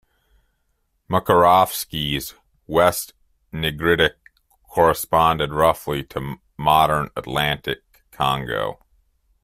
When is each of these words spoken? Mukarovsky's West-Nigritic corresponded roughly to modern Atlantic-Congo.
Mukarovsky's 1.11 2.33
West-Nigritic 2.65 4.15
corresponded 4.63 5.51
roughly 5.51 6.03
to 6.05 6.37
modern 6.57 7.11
Atlantic-Congo. 7.15 8.79